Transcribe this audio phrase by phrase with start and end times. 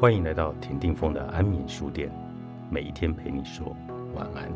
[0.00, 2.10] 欢迎来到田定峰的安眠书店，
[2.70, 3.76] 每一天陪你说
[4.14, 4.50] 晚安。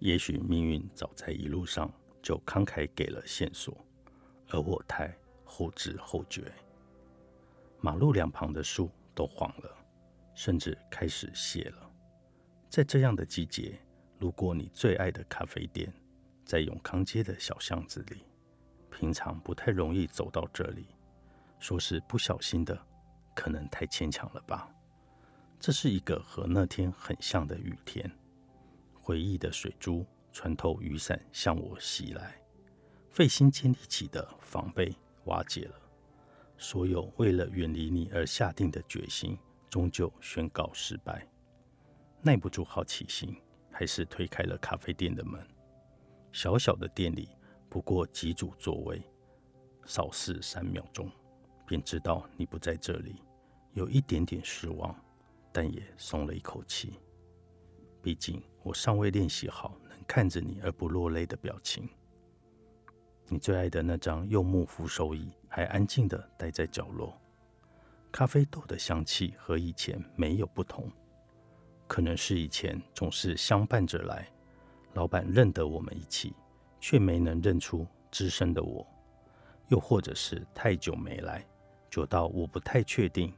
[0.00, 1.88] 也许命运早在一路上
[2.20, 3.78] 就慷慨给了线索，
[4.50, 5.14] 而我太
[5.44, 6.50] 后知后觉。
[7.80, 9.70] 马路两旁的树都黄了，
[10.34, 11.91] 甚至开始谢了。
[12.72, 13.78] 在这样的季节，
[14.20, 15.92] 路过你最爱的咖啡店，
[16.42, 18.24] 在永康街的小巷子里，
[18.90, 20.86] 平常不太容易走到这里。
[21.58, 22.82] 说是不小心的，
[23.34, 24.74] 可能太牵强了吧。
[25.60, 28.10] 这是一个和那天很像的雨天，
[28.94, 32.40] 回忆的水珠穿透雨伞向我袭来，
[33.10, 35.74] 费心建立起的防备瓦解了。
[36.56, 41.28] 所有为了远离你而下定的决心，终究宣告失败。
[42.24, 43.36] 耐不住好奇心，
[43.68, 45.44] 还是推开了咖啡店的门。
[46.30, 47.28] 小小的店里
[47.68, 49.02] 不过几组座位，
[49.86, 51.10] 扫视三秒钟，
[51.66, 53.16] 便知道你不在这里，
[53.72, 54.94] 有一点点失望，
[55.50, 56.94] 但也松了一口气。
[58.00, 61.88] 毕竟我尚未练习好能看着你而不落泪的表情。
[63.26, 67.20] 你最爱的那张柚木扶手椅还安静地待在角落，
[68.12, 70.88] 咖啡豆的香气和以前没有不同。
[71.92, 74.26] 可能是以前总是相伴着来，
[74.94, 76.32] 老板认得我们一起，
[76.80, 78.82] 却没能认出资深的我；
[79.68, 81.46] 又或者是太久没来，
[81.90, 83.30] 久到我不太确定。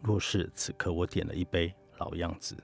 [0.00, 2.56] 若是此刻我点了一杯老样子，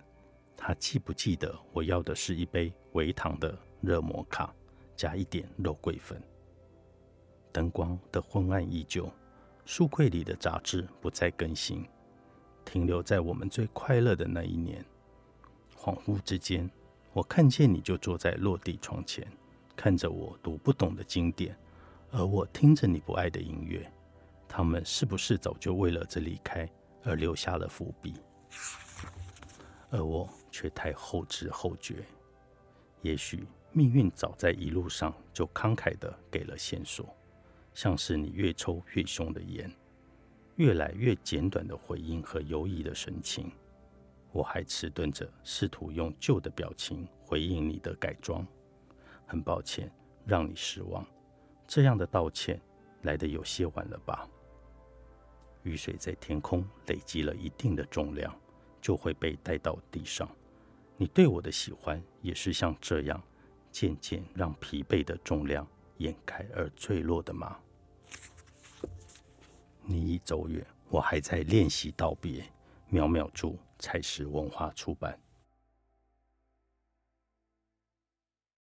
[0.56, 4.54] 他记不记得我要的是一杯微糖的热摩卡，
[4.94, 6.22] 加一点肉桂粉？
[7.50, 9.10] 灯光的昏暗依旧，
[9.64, 11.84] 书柜里的杂志不再更新，
[12.64, 14.86] 停留在我们最快乐的那一年。
[15.84, 16.70] 恍惚之间，
[17.12, 19.22] 我看见你就坐在落地窗前，
[19.76, 21.54] 看着我读不懂的经典，
[22.10, 23.86] 而我听着你不爱的音乐。
[24.48, 26.66] 他们是不是早就为了这离开
[27.02, 28.14] 而留下了伏笔？
[29.90, 31.96] 而我却太后知后觉。
[33.02, 37.14] 也许命运早在一路上就慷慨地给了线索。
[37.74, 39.70] 像是你越抽越凶的烟，
[40.56, 43.52] 越来越简短的回应和犹疑的神情，
[44.34, 48.44] 我还迟钝着，试图用旧的表情回应你的改装。
[49.24, 49.88] 很抱歉
[50.26, 51.06] 让你失望，
[51.68, 52.60] 这样的道歉
[53.02, 54.28] 来的有些晚了吧？
[55.62, 58.36] 雨水在天空累积了一定的重量，
[58.80, 60.28] 就会被带到地上。
[60.96, 63.22] 你对我的喜欢也是像这样，
[63.70, 65.64] 渐渐让疲惫的重量
[65.98, 67.56] 掩盖而坠落的吗？
[69.82, 72.44] 你已走远，我还在练习道别。
[72.88, 75.18] 秒秒珠，彩石文化出版。